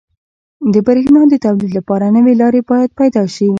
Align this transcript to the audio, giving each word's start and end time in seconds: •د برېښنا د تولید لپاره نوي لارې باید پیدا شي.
•د 0.73 0.75
برېښنا 0.87 1.21
د 1.29 1.33
تولید 1.45 1.71
لپاره 1.79 2.05
نوي 2.17 2.33
لارې 2.41 2.61
باید 2.69 2.91
پیدا 2.99 3.23
شي. 3.35 3.47